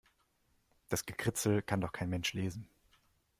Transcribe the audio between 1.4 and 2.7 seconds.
kann doch kein Mensch lesen.